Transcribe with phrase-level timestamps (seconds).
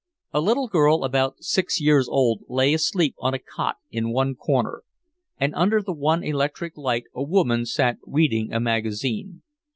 [0.33, 4.81] A little girl about six years old lay asleep on a cot in one corner,
[5.37, 9.43] and under the one electric light a woman sat reading a magazine.